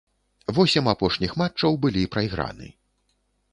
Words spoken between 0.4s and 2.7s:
Восем апошніх матчаў былі прайграны.